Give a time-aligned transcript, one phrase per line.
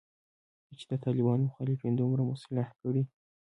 [0.79, 3.03] چې د طالبانو مخالفین دومره مسلح کړي